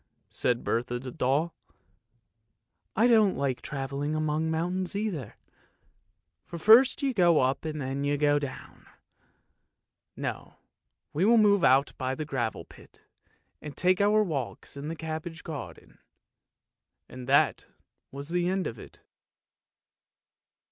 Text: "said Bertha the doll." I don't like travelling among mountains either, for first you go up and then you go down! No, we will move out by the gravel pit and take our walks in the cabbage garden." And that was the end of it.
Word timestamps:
"said 0.41 0.63
Bertha 0.63 0.97
the 0.97 1.11
doll." 1.11 1.53
I 2.95 3.05
don't 3.05 3.35
like 3.37 3.61
travelling 3.61 4.15
among 4.15 4.49
mountains 4.49 4.95
either, 4.95 5.35
for 6.43 6.57
first 6.57 7.03
you 7.03 7.13
go 7.13 7.39
up 7.41 7.65
and 7.65 7.79
then 7.79 8.03
you 8.03 8.17
go 8.17 8.39
down! 8.39 8.87
No, 10.15 10.55
we 11.13 11.23
will 11.23 11.37
move 11.37 11.63
out 11.63 11.93
by 11.99 12.15
the 12.15 12.25
gravel 12.25 12.65
pit 12.65 13.01
and 13.61 13.77
take 13.77 14.01
our 14.01 14.23
walks 14.23 14.75
in 14.75 14.87
the 14.87 14.95
cabbage 14.95 15.43
garden." 15.43 15.99
And 17.07 17.27
that 17.29 17.67
was 18.11 18.29
the 18.29 18.49
end 18.49 18.65
of 18.65 18.79
it. 18.79 19.01